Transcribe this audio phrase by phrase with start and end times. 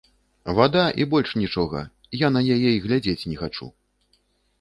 [0.59, 1.79] Вада, і больш нічога,
[2.25, 3.67] я на яе і глядзець не хачу.